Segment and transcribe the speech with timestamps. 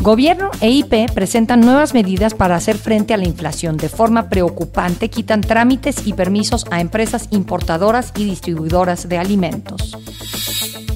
[0.00, 3.76] Gobierno e IP presentan nuevas medidas para hacer frente a la inflación.
[3.76, 9.96] De forma preocupante, quitan trámites y permisos a empresas importadoras y distribuidoras de alimentos.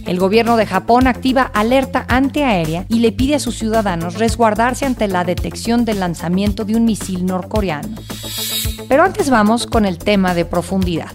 [0.06, 5.08] El gobierno de Japón activa alerta antiaérea y le pide a sus ciudadanos resguardarse ante
[5.08, 7.96] la detección del lanzamiento de un misil norcoreano.
[8.88, 11.12] Pero antes vamos con el tema de profundidad.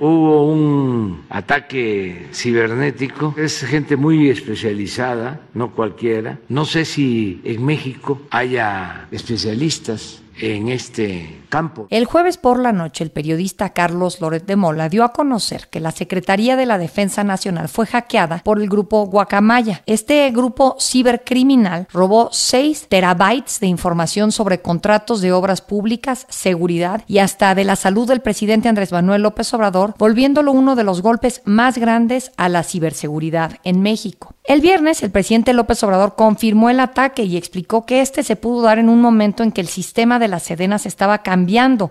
[0.00, 3.34] Hubo un ataque cibernético.
[3.36, 6.38] Es gente muy especializada, no cualquiera.
[6.48, 11.86] No sé si en México haya especialistas en este campo.
[11.90, 15.80] El jueves por la noche, el periodista Carlos Loret de Mola dio a conocer que
[15.80, 19.82] la Secretaría de la Defensa Nacional fue hackeada por el grupo Guacamaya.
[19.86, 27.18] Este grupo cibercriminal robó 6 terabytes de información sobre contratos de obras públicas, seguridad y
[27.18, 31.42] hasta de la salud del presidente Andrés Manuel López Obrador, volviéndolo uno de los golpes
[31.44, 34.34] más grandes a la ciberseguridad en México.
[34.44, 38.62] El viernes, el presidente López Obrador confirmó el ataque y explicó que este se pudo
[38.62, 41.37] dar en un momento en que el sistema de las Sedenas estaba cambiando,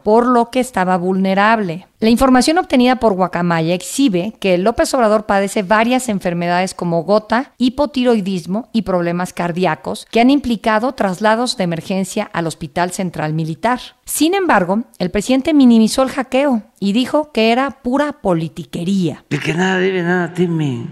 [0.04, 1.88] por lo que estaba vulnerable.
[2.00, 8.70] La información obtenida por Guacamaya exhibe que López Obrador padece varias enfermedades como gota, hipotiroidismo
[8.72, 13.80] y problemas cardíacos que han implicado traslados de emergencia al Hospital Central Militar.
[14.06, 19.24] Sin embargo, el presidente minimizó el hackeo y dijo que era pura politiquería.
[19.30, 20.86] De que nada debe, nada teme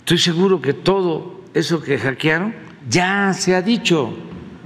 [0.00, 2.54] Estoy seguro que todo eso que hackearon
[2.88, 4.12] ya se ha dicho,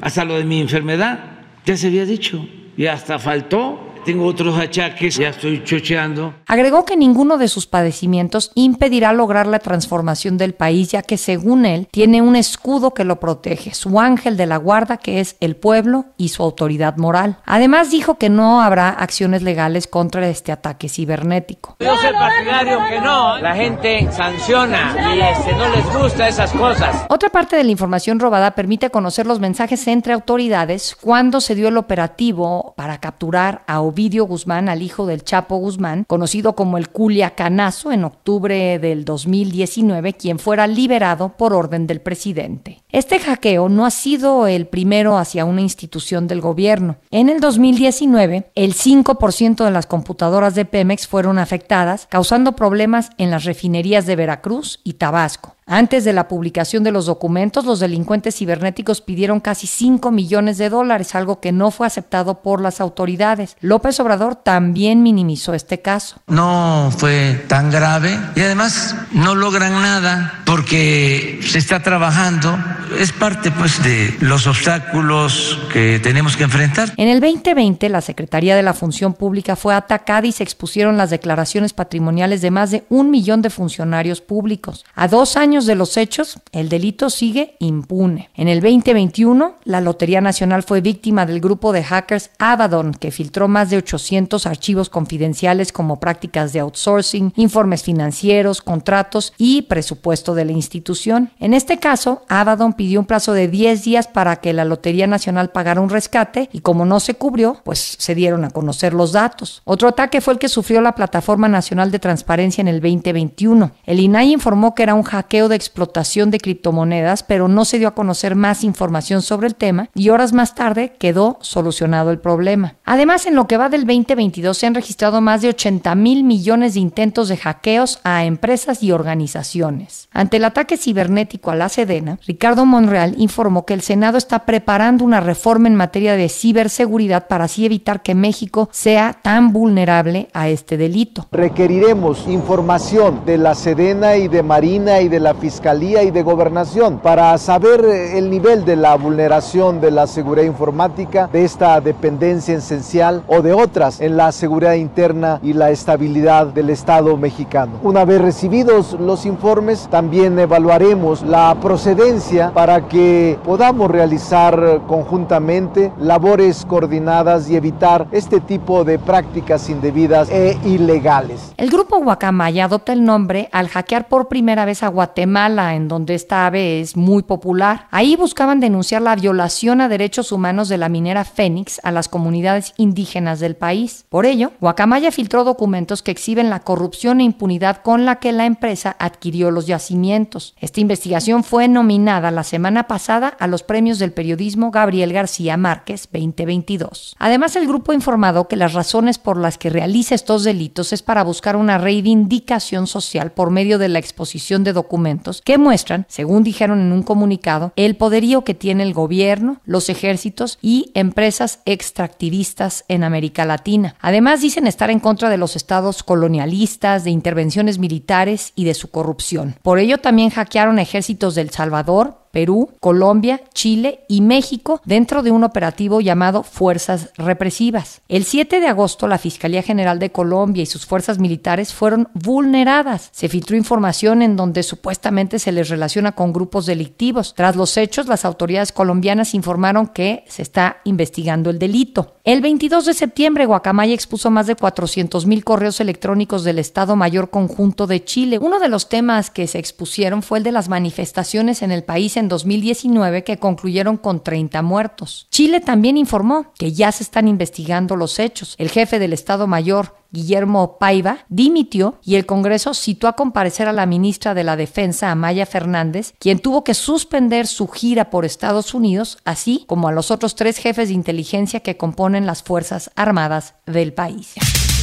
[0.01, 5.16] hasta lo de mi enfermedad, ya se había dicho, y hasta faltó tengo otros achaques,
[5.16, 6.32] ya estoy chocheando.
[6.46, 11.66] Agregó que ninguno de sus padecimientos impedirá lograr la transformación del país, ya que según
[11.66, 15.56] él tiene un escudo que lo protege, su ángel de la guarda que es el
[15.56, 17.39] pueblo y su autoridad moral.
[17.46, 21.77] Además dijo que no habrá acciones legales contra este ataque cibernético.
[21.80, 27.06] Yo soy partidario que no, la gente sanciona y este, no les gusta esas cosas.
[27.08, 31.66] Otra parte de la información robada permite conocer los mensajes entre autoridades cuando se dio
[31.66, 36.90] el operativo para capturar a Ovidio Guzmán al hijo del Chapo Guzmán, conocido como el
[36.90, 42.83] Culiacanazo, en octubre del 2019, quien fuera liberado por orden del presidente.
[42.92, 46.96] Este hackeo no ha sido el primero hacia una institución del gobierno.
[47.11, 53.30] En el 2019, el 5% de las computadoras de Pemex fueron afectadas, causando problemas en
[53.30, 55.55] las refinerías de Veracruz y Tabasco.
[55.68, 60.68] Antes de la publicación de los documentos, los delincuentes cibernéticos pidieron casi 5 millones de
[60.68, 63.56] dólares, algo que no fue aceptado por las autoridades.
[63.60, 66.20] López Obrador también minimizó este caso.
[66.28, 72.56] No fue tan grave y además no logran nada porque se está trabajando.
[73.00, 76.92] Es parte pues de los obstáculos que tenemos que enfrentar.
[76.96, 81.10] En el 2020, la Secretaría de la Función Pública fue atacada y se expusieron las
[81.10, 84.84] declaraciones patrimoniales de más de un millón de funcionarios públicos.
[84.94, 88.28] A dos años de los hechos, el delito sigue impune.
[88.34, 93.48] En el 2021, la Lotería Nacional fue víctima del grupo de hackers Abaddon, que filtró
[93.48, 100.45] más de 800 archivos confidenciales como prácticas de outsourcing, informes financieros, contratos y presupuesto de
[100.45, 101.30] la institución.
[101.39, 105.50] En este caso, Abaddon pidió un plazo de 10 días para que la Lotería Nacional
[105.50, 109.62] pagara un rescate y como no se cubrió, pues se dieron a conocer los datos.
[109.64, 113.70] Otro ataque fue el que sufrió la Plataforma Nacional de Transparencia en el 2021.
[113.84, 117.89] El INAI informó que era un hackeo de explotación de criptomonedas, pero no se dio
[117.89, 122.77] a conocer más información sobre el tema y horas más tarde quedó solucionado el problema.
[122.84, 126.74] Además, en lo que va del 2022 se han registrado más de 80 mil millones
[126.74, 130.08] de intentos de hackeos a empresas y organizaciones.
[130.12, 135.05] Ante el ataque cibernético a la Sedena, Ricardo Monreal informó que el Senado está preparando
[135.05, 140.49] una reforma en materia de ciberseguridad para así evitar que México sea tan vulnerable a
[140.49, 141.26] este delito.
[141.32, 146.98] Requeriremos información de la Sedena y de Marina y de la Fiscalía y de Gobernación
[146.98, 152.54] para saber eh, el nivel de la vulneración de la seguridad informática, de esta dependencia
[152.54, 157.72] esencial o de otras en la seguridad interna y la estabilidad del Estado mexicano.
[157.82, 166.64] Una vez recibidos los informes, también evaluaremos la procedencia para que podamos realizar conjuntamente labores
[166.64, 171.52] coordinadas y evitar este tipo de prácticas indebidas e ilegales.
[171.56, 175.88] El grupo Guacamaya adopta el nombre al hackear por primera vez a Guatemala Guatemala, en
[175.88, 177.88] donde esta ave es muy popular.
[177.90, 182.75] Ahí buscaban denunciar la violación a derechos humanos de la minera Fénix a las comunidades
[182.76, 184.05] indígenas del país.
[184.08, 188.46] Por ello, Guacamaya filtró documentos que exhiben la corrupción e impunidad con la que la
[188.46, 190.55] empresa adquirió los yacimientos.
[190.61, 196.08] Esta investigación fue nominada la semana pasada a los premios del periodismo Gabriel García Márquez
[196.12, 197.17] 2022.
[197.19, 201.02] Además, el grupo ha informado que las razones por las que realiza estos delitos es
[201.02, 206.42] para buscar una reivindicación social por medio de la exposición de documentos que muestran, según
[206.42, 212.84] dijeron en un comunicado, el poderío que tiene el gobierno, los ejércitos y empresas extractivistas
[212.88, 213.96] en América Latina.
[214.00, 218.90] Además, dicen estar en contra de los estados colonialistas, de intervenciones militares y de su
[218.90, 219.56] corrupción.
[219.62, 225.42] Por ello, también hackearon ejércitos del Salvador, Perú, Colombia, Chile y México dentro de un
[225.42, 228.02] operativo llamado Fuerzas Represivas.
[228.08, 233.08] El 7 de agosto, la Fiscalía General de Colombia y sus fuerzas militares fueron vulneradas.
[233.12, 237.32] Se filtró información en donde supuestamente se les relaciona con grupos delictivos.
[237.34, 242.16] Tras los hechos, las autoridades colombianas informaron que se está investigando el delito.
[242.22, 247.30] El 22 de septiembre, Guacamaya expuso más de 400 mil correos electrónicos del Estado Mayor
[247.30, 248.38] Conjunto de Chile.
[248.38, 252.18] Uno de los temas que se expusieron fue el de las manifestaciones en el país
[252.18, 255.26] en 2019 que concluyeron con 30 muertos.
[255.31, 258.55] Chile también informó que ya se están investigando los hechos.
[258.58, 263.73] El jefe del Estado Mayor, Guillermo Paiva, dimitió y el Congreso citó a comparecer a
[263.73, 268.75] la ministra de la Defensa, Amaya Fernández, quien tuvo que suspender su gira por Estados
[268.75, 273.55] Unidos, así como a los otros tres jefes de inteligencia que componen las Fuerzas Armadas
[273.67, 274.34] del país.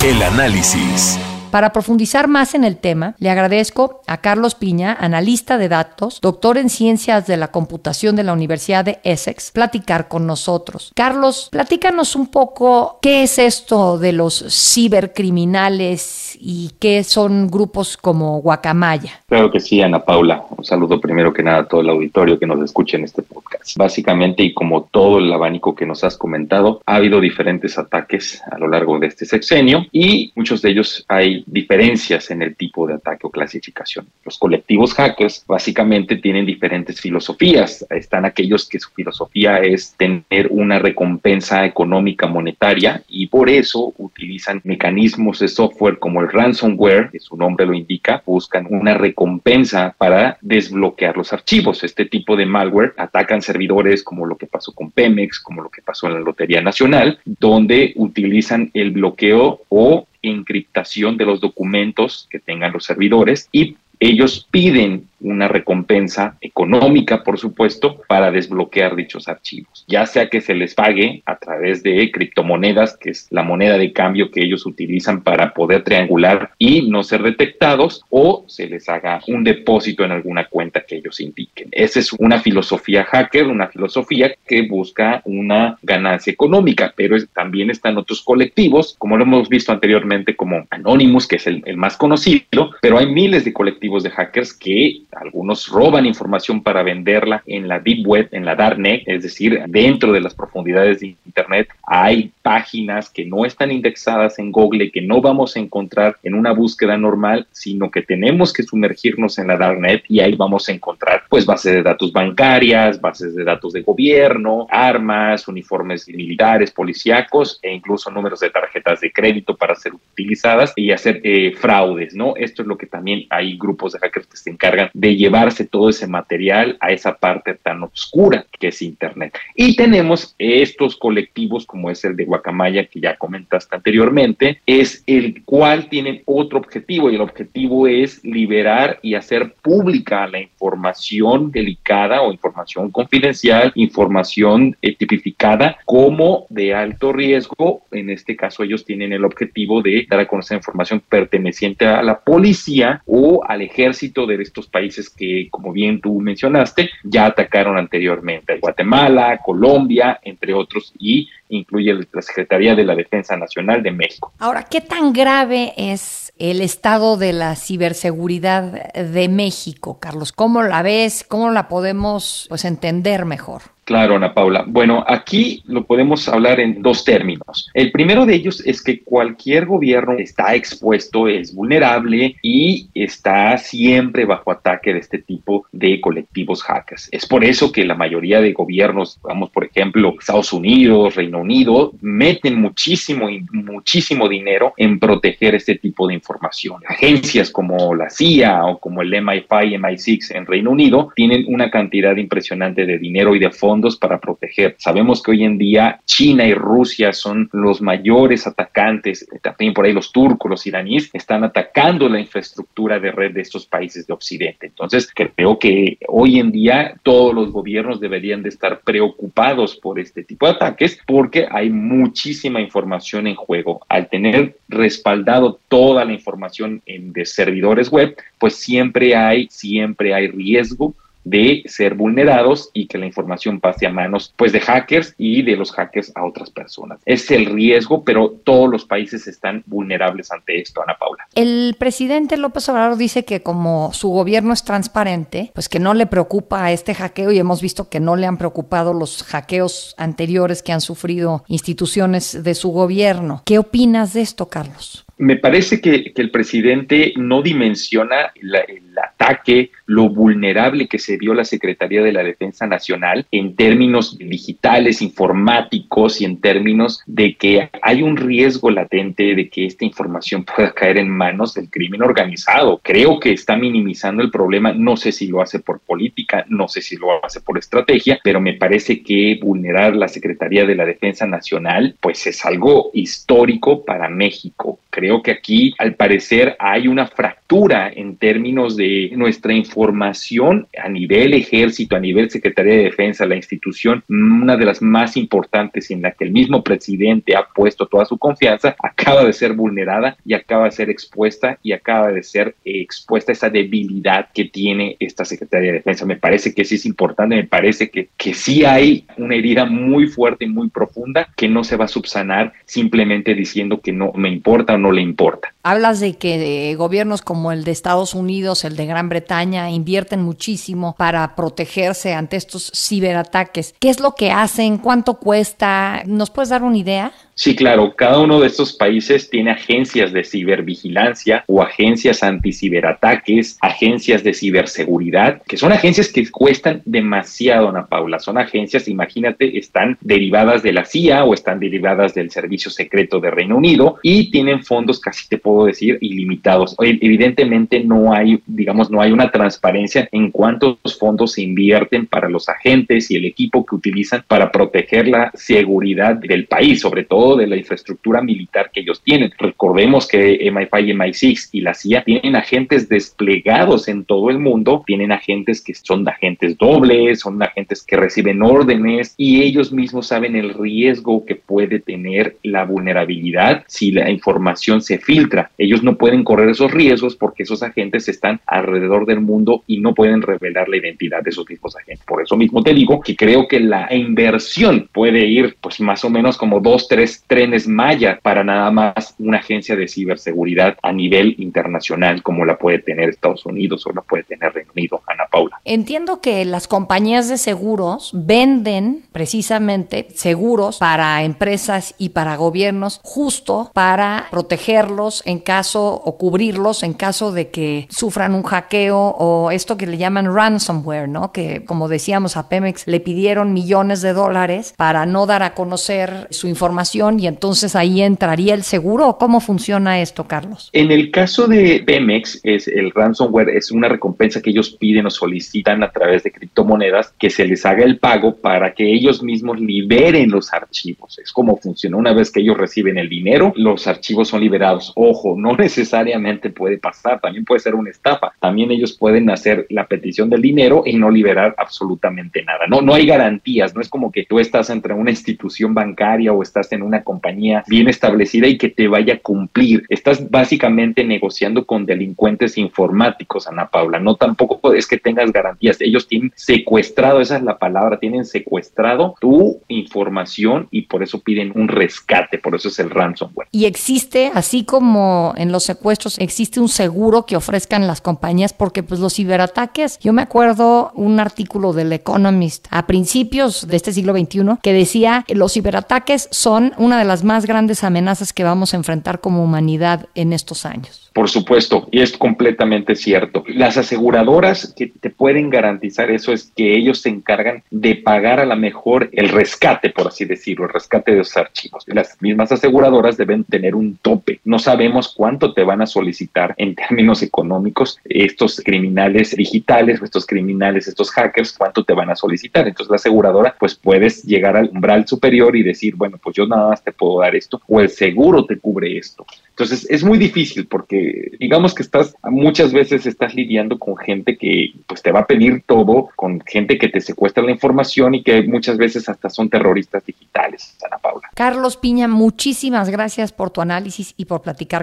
[0.03, 1.17] El análisis.
[1.53, 6.57] Para profundizar más en el tema, le agradezco a Carlos Piña, analista de datos, doctor
[6.57, 10.91] en ciencias de la computación de la Universidad de Essex, platicar con nosotros.
[10.95, 18.41] Carlos, platícanos un poco qué es esto de los cibercriminales y qué son grupos como
[18.41, 19.21] Guacamaya.
[19.27, 20.43] Claro que sí, Ana Paula.
[20.57, 23.77] Un saludo primero que nada a todo el auditorio que nos escuche en este podcast.
[23.77, 28.57] Básicamente, y como todo el abanico que nos has comentado, ha habido diferentes ataques a
[28.57, 32.95] lo largo de este sexenio y muchos de ellos hay diferencias en el tipo de
[32.95, 34.07] ataque o clasificación.
[34.23, 37.85] Los colectivos hackers básicamente tienen diferentes filosofías.
[37.89, 44.61] Están aquellos que su filosofía es tener una recompensa económica monetaria y por eso utilizan
[44.63, 50.37] mecanismos de software como el ransomware, que su nombre lo indica, buscan una recompensa para
[50.41, 51.83] desbloquear los archivos.
[51.83, 55.81] Este tipo de malware atacan servidores como lo que pasó con Pemex, como lo que
[55.81, 62.39] pasó en la Lotería Nacional, donde utilizan el bloqueo o encriptación de los documentos que
[62.39, 69.85] tengan los servidores y ellos piden una recompensa económica, por supuesto, para desbloquear dichos archivos,
[69.87, 73.93] ya sea que se les pague a través de criptomonedas, que es la moneda de
[73.93, 79.21] cambio que ellos utilizan para poder triangular y no ser detectados, o se les haga
[79.27, 81.69] un depósito en alguna cuenta que ellos indiquen.
[81.71, 87.97] Esa es una filosofía hacker, una filosofía que busca una ganancia económica, pero también están
[87.97, 92.71] otros colectivos, como lo hemos visto anteriormente, como Anonymous, que es el, el más conocido,
[92.81, 97.79] pero hay miles de colectivos de hackers que algunos roban información para venderla en la
[97.79, 103.09] deep web, en la darknet, es decir, dentro de las profundidades de Internet hay páginas
[103.09, 107.47] que no están indexadas en Google, que no vamos a encontrar en una búsqueda normal,
[107.51, 111.73] sino que tenemos que sumergirnos en la darknet y ahí vamos a encontrar pues bases
[111.73, 118.41] de datos bancarias, bases de datos de gobierno, armas, uniformes militares, policíacos e incluso números
[118.41, 122.35] de tarjetas de crédito para ser utilizadas y hacer eh, fraudes, ¿no?
[122.35, 125.89] Esto es lo que también hay grupos de hackers que se encargan de llevarse todo
[125.89, 129.37] ese material a esa parte tan oscura que es Internet.
[129.55, 135.43] Y tenemos estos colectivos como es el de Guacamaya que ya comentaste anteriormente, es el
[135.43, 142.21] cual tienen otro objetivo y el objetivo es liberar y hacer pública la información delicada
[142.23, 147.83] o información confidencial, información eh, tipificada como de alto riesgo.
[147.91, 152.19] En este caso ellos tienen el objetivo de dar a conocer información perteneciente a la
[152.19, 158.57] policía o al ejército de estos países que, como bien tú mencionaste, ya atacaron anteriormente.
[158.59, 164.33] Guatemala, Colombia, entre otros, y incluye la Secretaría de la Defensa Nacional de México.
[164.39, 170.31] Ahora, ¿qué tan grave es el estado de la ciberseguridad de México, Carlos?
[170.31, 171.23] ¿Cómo la ves?
[171.27, 173.72] ¿Cómo la podemos pues, entender mejor?
[173.85, 174.63] Claro, Ana Paula.
[174.65, 177.69] Bueno, aquí lo podemos hablar en dos términos.
[177.73, 184.23] El primero de ellos es que cualquier gobierno está expuesto, es vulnerable y está siempre
[184.25, 187.09] bajo ataque de este tipo de colectivos hackers.
[187.11, 191.91] Es por eso que la mayoría de gobiernos, vamos por ejemplo, Estados Unidos, Reino Unido,
[191.99, 196.81] meten muchísimo, muchísimo dinero en proteger este tipo de información.
[196.87, 201.69] Agencias como la CIA o como el MI5 y MI6 en Reino Unido tienen una
[201.69, 203.51] cantidad impresionante de dinero y de
[203.99, 204.75] para proteger.
[204.77, 209.93] Sabemos que hoy en día China y Rusia son los mayores atacantes, también por ahí
[209.93, 214.67] los turcos, los iraníes, están atacando la infraestructura de red de estos países de Occidente.
[214.67, 220.23] Entonces, creo que hoy en día todos los gobiernos deberían de estar preocupados por este
[220.23, 223.81] tipo de ataques porque hay muchísima información en juego.
[223.89, 230.27] Al tener respaldado toda la información en de servidores web, pues siempre hay, siempre hay
[230.27, 235.41] riesgo de ser vulnerados y que la información pase a manos pues de hackers y
[235.43, 236.99] de los hackers a otras personas.
[237.05, 241.27] Es el riesgo, pero todos los países están vulnerables ante esto, Ana Paula.
[241.35, 246.05] El presidente López Obrador dice que como su gobierno es transparente, pues que no le
[246.05, 250.63] preocupa a este hackeo y hemos visto que no le han preocupado los hackeos anteriores
[250.63, 253.41] que han sufrido instituciones de su gobierno.
[253.45, 255.05] ¿Qué opinas de esto, Carlos?
[255.17, 261.45] Me parece que, el presidente no dimensiona el ataque, lo vulnerable que se vio la
[261.45, 268.01] Secretaría de la Defensa Nacional en términos digitales, informáticos y en términos de que hay
[268.01, 272.79] un riesgo latente de que esta información pueda caer en manos del crimen organizado.
[272.83, 276.81] Creo que está minimizando el problema, no sé si lo hace por política, no sé
[276.81, 281.25] si lo hace por estrategia, pero me parece que vulnerar la Secretaría de la Defensa
[281.25, 287.91] Nacional pues es algo histórico para México Creo que aquí, al parecer, hay una fractura
[287.93, 288.82] en términos de
[289.15, 294.81] nuestra información a nivel ejército, a nivel Secretaría de Defensa, la institución, una de las
[294.81, 299.33] más importantes en la que el mismo presidente ha puesto toda su confianza, acaba de
[299.33, 304.45] ser vulnerada y acaba de ser expuesta y acaba de ser expuesta esa debilidad que
[304.45, 306.05] tiene esta Secretaría de Defensa.
[306.05, 310.07] Me parece que sí es importante, me parece que, que sí hay una herida muy
[310.07, 314.29] fuerte y muy profunda que no se va a subsanar simplemente diciendo que no me
[314.29, 315.52] importa o no le importa.
[315.65, 320.93] Hablas de que gobiernos como el de Estados Unidos, el de Gran Bretaña, invierten muchísimo
[320.97, 323.73] para protegerse ante estos ciberataques.
[323.79, 324.77] ¿Qué es lo que hacen?
[324.77, 326.03] ¿Cuánto cuesta?
[326.05, 327.13] ¿Nos puedes dar una idea?
[327.35, 334.23] Sí, claro, cada uno de estos países tiene agencias de cibervigilancia o agencias anti-ciberataques, agencias
[334.23, 338.19] de ciberseguridad, que son agencias que cuestan demasiado, Ana Paula.
[338.19, 343.31] Son agencias, imagínate, están derivadas de la CIA o están derivadas del Servicio Secreto de
[343.31, 346.75] Reino Unido y tienen fondos, casi te decir, ilimitados.
[346.79, 352.49] Evidentemente no hay, digamos, no hay una transparencia en cuántos fondos se invierten para los
[352.49, 357.47] agentes y el equipo que utilizan para proteger la seguridad del país, sobre todo de
[357.47, 359.31] la infraestructura militar que ellos tienen.
[359.37, 364.83] Recordemos que MI5 y MI6 y la CIA tienen agentes desplegados en todo el mundo,
[364.85, 370.35] tienen agentes que son agentes dobles, son agentes que reciben órdenes y ellos mismos saben
[370.35, 375.42] el riesgo que puede tener la vulnerabilidad si la información se filtra.
[375.57, 379.93] Ellos no pueden correr esos riesgos porque esos agentes están alrededor del mundo y no
[379.93, 382.05] pueden revelar la identidad de esos mismos agentes.
[382.05, 386.09] Por eso mismo te digo que creo que la inversión puede ir pues más o
[386.09, 391.35] menos como dos, tres trenes Maya para nada más una agencia de ciberseguridad a nivel
[391.37, 395.59] internacional como la puede tener Estados Unidos o la puede tener Reino Unido, Ana Paula.
[395.65, 403.71] Entiendo que las compañías de seguros venden precisamente seguros para empresas y para gobiernos justo
[403.73, 409.87] para protegerlos caso o cubrirlos en caso de que sufran un hackeo o esto que
[409.87, 411.31] le llaman ransomware, ¿no?
[411.31, 416.27] Que como decíamos a Pemex le pidieron millones de dólares para no dar a conocer
[416.31, 420.69] su información y entonces ahí entraría el seguro cómo funciona esto, Carlos?
[420.73, 425.09] En el caso de Pemex, es el ransomware es una recompensa que ellos piden o
[425.09, 429.59] solicitan a través de criptomonedas que se les haga el pago para que ellos mismos
[429.59, 431.19] liberen los archivos.
[431.19, 431.97] Es como funciona.
[431.97, 434.91] Una vez que ellos reciben el dinero, los archivos son liberados.
[434.95, 438.33] Ojo, no necesariamente puede pasar, también puede ser una estafa.
[438.39, 442.67] También ellos pueden hacer la petición del dinero y no liberar absolutamente nada.
[442.67, 446.41] No, no hay garantías, no es como que tú estás entre una institución bancaria o
[446.41, 449.83] estás en un una compañía bien establecida y que te vaya a cumplir.
[449.89, 453.99] Estás básicamente negociando con delincuentes informáticos, Ana Paula.
[453.99, 455.81] No tampoco es que tengas garantías.
[455.81, 461.51] Ellos tienen secuestrado, esa es la palabra, tienen secuestrado tu información y por eso piden
[461.55, 463.47] un rescate, por eso es el ransomware.
[463.51, 468.83] Y existe, así como en los secuestros existe un seguro que ofrezcan las compañías porque
[468.83, 474.13] pues los ciberataques, yo me acuerdo un artículo del Economist a principios de este siglo
[474.13, 478.77] XXI que decía los ciberataques son una de las más grandes amenazas que vamos a
[478.77, 481.03] enfrentar como humanidad en estos años.
[481.13, 483.43] Por supuesto, y es completamente cierto.
[483.47, 488.45] Las aseguradoras que te pueden garantizar eso es que ellos se encargan de pagar a
[488.45, 491.83] la mejor el rescate, por así decirlo, el rescate de los archivos.
[491.85, 494.39] Las mismas aseguradoras deben tener un tope.
[494.43, 500.87] No sabemos cuánto te van a solicitar en términos económicos estos criminales digitales, estos criminales,
[500.87, 502.67] estos hackers, cuánto te van a solicitar.
[502.67, 506.69] Entonces la aseguradora, pues puedes llegar al umbral superior y decir, bueno, pues yo nada
[506.69, 509.25] más te puedo dar esto o el seguro te cubre esto.
[509.49, 514.73] Entonces es muy difícil porque digamos que estás muchas veces estás lidiando con gente que
[514.87, 518.41] pues te va a pedir todo, con gente que te secuestra la información y que
[518.41, 521.29] muchas veces hasta son terroristas digitales, Ana Paula.
[521.35, 524.82] Carlos Piña, muchísimas gracias por tu análisis y por platicar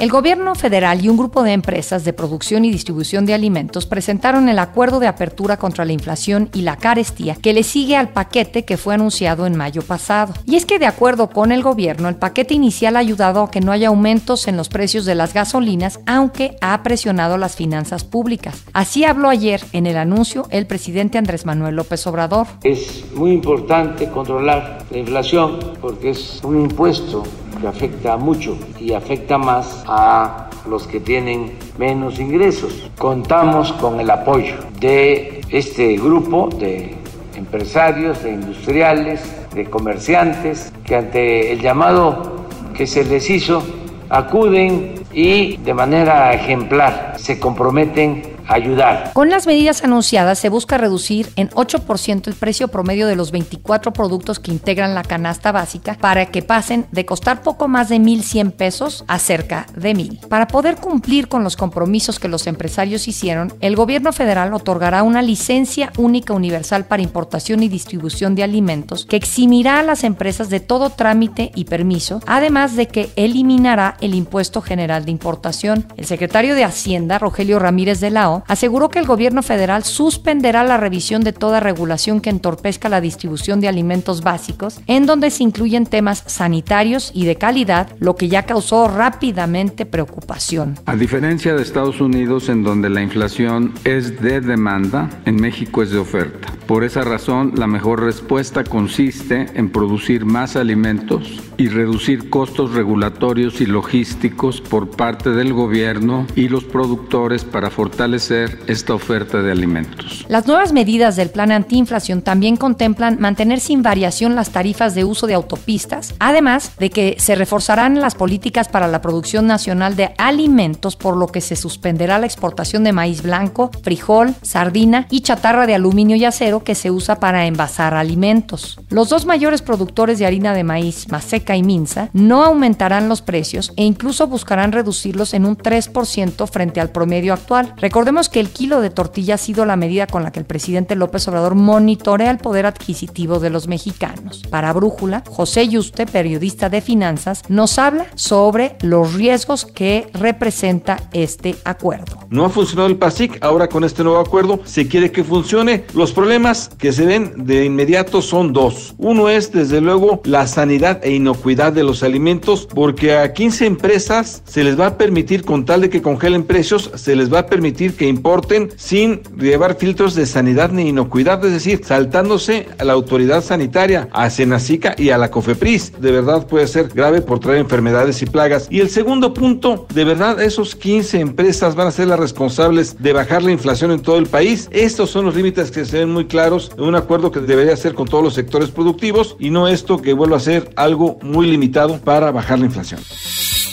[0.00, 4.48] El gobierno federal y un grupo de empresas de producción y distribución de alimentos presentaron
[4.48, 8.64] el acuerdo de apertura contra la inflación y la carestía que le sigue al paquete
[8.64, 10.32] que fue anunciado en mayo pasado.
[10.46, 13.60] Y es que de acuerdo con el gobierno, el paquete inicial ha ayudado a que
[13.60, 18.64] no haya aumentos en los precios de las gasolinas, aunque ha presionado las finanzas públicas.
[18.72, 22.46] Así habló ayer en el anuncio el presidente Andrés Manuel López Obrador.
[22.64, 27.22] Es muy importante controlar la inflación porque es un impuesto
[27.60, 32.90] que afecta mucho y afecta más a los que tienen menos ingresos.
[32.98, 36.94] Contamos con el apoyo de este grupo de
[37.36, 39.20] empresarios, de industriales,
[39.54, 43.62] de comerciantes, que ante el llamado que se les hizo
[44.08, 49.12] acuden y de manera ejemplar se comprometen ayudar.
[49.14, 53.92] Con las medidas anunciadas se busca reducir en 8% el precio promedio de los 24
[53.92, 58.52] productos que integran la canasta básica para que pasen de costar poco más de 1.100
[58.52, 60.28] pesos a cerca de 1.000.
[60.28, 65.22] Para poder cumplir con los compromisos que los empresarios hicieron, el gobierno federal otorgará una
[65.22, 70.60] licencia única universal para importación y distribución de alimentos que eximirá a las empresas de
[70.60, 75.86] todo trámite y permiso, además de que eliminará el impuesto general de importación.
[75.96, 80.64] El secretario de Hacienda, Rogelio Ramírez de la O, aseguró que el gobierno federal suspenderá
[80.64, 85.42] la revisión de toda regulación que entorpezca la distribución de alimentos básicos, en donde se
[85.42, 90.78] incluyen temas sanitarios y de calidad, lo que ya causó rápidamente preocupación.
[90.86, 95.90] A diferencia de Estados Unidos, en donde la inflación es de demanda, en México es
[95.90, 96.48] de oferta.
[96.66, 103.60] Por esa razón, la mejor respuesta consiste en producir más alimentos y reducir costos regulatorios
[103.60, 110.24] y logísticos por parte del gobierno y los productores para fortalecer esta oferta de alimentos.
[110.28, 115.26] Las nuevas medidas del plan antiinflación también contemplan mantener sin variación las tarifas de uso
[115.26, 120.96] de autopistas, además de que se reforzarán las políticas para la producción nacional de alimentos,
[120.96, 125.74] por lo que se suspenderá la exportación de maíz blanco, frijol, sardina y chatarra de
[125.74, 128.78] aluminio y acero que se usa para envasar alimentos.
[128.90, 133.72] Los dos mayores productores de harina de maíz, Maseca y Minza, no aumentarán los precios
[133.76, 137.74] e incluso buscarán reducirlos en un 3% frente al promedio actual.
[137.76, 140.96] Recordemos que el kilo de tortilla ha sido la medida con la que el presidente
[140.96, 144.42] López Obrador monitorea el poder adquisitivo de los mexicanos.
[144.50, 151.54] Para Brújula, José Yuste, periodista de finanzas, nos habla sobre los riesgos que representa este
[151.64, 152.18] acuerdo.
[152.30, 155.84] No ha funcionado el PASIC, ahora con este nuevo acuerdo se quiere que funcione.
[155.94, 158.94] Los problemas que se ven de inmediato son dos.
[158.98, 164.42] Uno es, desde luego, la sanidad e inocuidad de los alimentos, porque a 15 empresas
[164.46, 167.46] se les va a permitir, con tal de que congelen precios, se les va a
[167.46, 172.94] permitir que importen sin llevar filtros de sanidad ni inocuidad, es decir, saltándose a la
[172.94, 176.00] autoridad sanitaria, a Senacica y a la COFEPRIS.
[176.00, 178.68] De verdad puede ser grave por traer enfermedades y plagas.
[178.70, 183.12] Y el segundo punto, de verdad esos 15 empresas van a ser las responsables de
[183.12, 184.70] bajar la inflación en todo el país.
[184.72, 187.92] Estos son los límites que se ven muy claros en un acuerdo que debería ser
[187.92, 191.98] con todos los sectores productivos y no esto que vuelva a ser algo muy limitado
[191.98, 193.00] para bajar la inflación.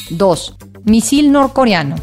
[0.10, 0.58] 2.
[0.84, 1.96] Misil norcoreano.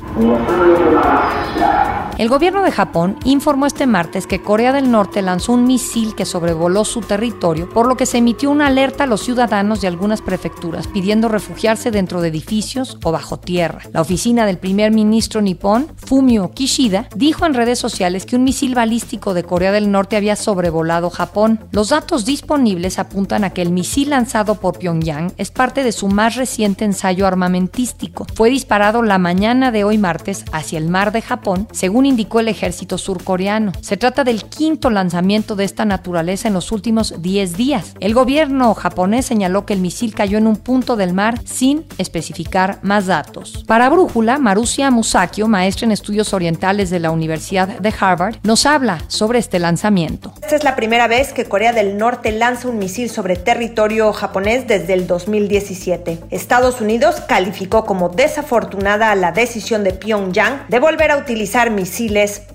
[2.16, 6.24] El gobierno de Japón informó este martes que Corea del Norte lanzó un misil que
[6.24, 10.22] sobrevoló su territorio, por lo que se emitió una alerta a los ciudadanos de algunas
[10.22, 13.81] prefecturas pidiendo refugiarse dentro de edificios o bajo tierra.
[13.92, 18.77] La oficina del primer ministro nipón, Fumio Kishida, dijo en redes sociales que un misil
[18.77, 21.59] balístico de Corea del Norte había sobrevolado Japón.
[21.72, 26.07] Los datos disponibles apuntan a que el misil lanzado por Pyongyang es parte de su
[26.07, 28.24] más reciente ensayo armamentístico.
[28.35, 32.48] Fue disparado la mañana de hoy martes hacia el mar de Japón, según indicó el
[32.48, 33.72] ejército surcoreano.
[33.80, 37.94] Se trata del quinto lanzamiento de esta naturaleza en los últimos 10 días.
[38.00, 42.78] El gobierno japonés señaló que el misil cayó en un punto del mar sin especificar
[42.82, 43.64] más datos.
[43.66, 48.98] Para Brújula, Marusia Musakio, maestra en estudios orientales de la Universidad de Harvard, nos habla
[49.08, 50.32] sobre este lanzamiento.
[50.42, 54.66] Esta es la primera vez que Corea del Norte lanza un misil sobre territorio japonés
[54.66, 56.20] desde el 2017.
[56.30, 61.93] Estados Unidos calificó como desafortunada la decisión de Pyongyang de volver a utilizar misiles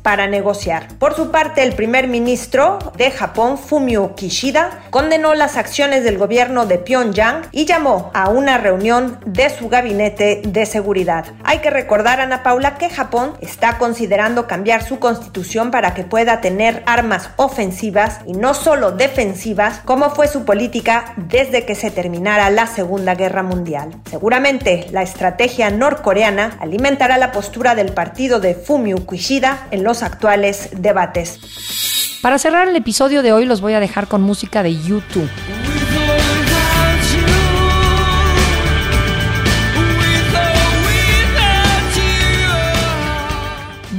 [0.02, 0.88] para negociar.
[1.00, 6.66] Por su parte, el primer ministro de Japón, Fumio Kishida, condenó las acciones del gobierno
[6.66, 11.26] de Pyongyang y llamó a una reunión de su gabinete de seguridad.
[11.44, 16.42] Hay que recordar, Ana Paula, que Japón está considerando cambiar su constitución para que pueda
[16.42, 22.50] tener armas ofensivas y no solo defensivas, como fue su política desde que se terminara
[22.50, 24.02] la Segunda Guerra Mundial.
[24.10, 30.70] Seguramente la estrategia norcoreana alimentará la postura del partido de Fumio Kishida en los actuales
[30.76, 31.40] debates.
[32.24, 35.30] Para cerrar el episodio de hoy los voy a dejar con música de YouTube.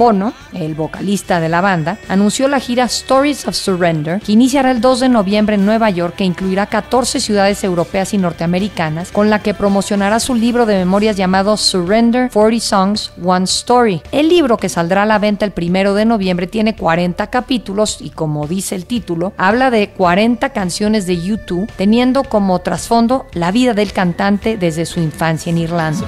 [0.01, 4.81] Bono, el vocalista de la banda, anunció la gira Stories of Surrender, que iniciará el
[4.81, 9.43] 2 de noviembre en Nueva York, que incluirá 14 ciudades europeas y norteamericanas, con la
[9.43, 14.01] que promocionará su libro de memorias llamado Surrender 40 Songs, One Story.
[14.11, 18.09] El libro, que saldrá a la venta el 1 de noviembre, tiene 40 capítulos y,
[18.09, 23.75] como dice el título, habla de 40 canciones de YouTube, teniendo como trasfondo la vida
[23.75, 26.07] del cantante desde su infancia en Irlanda.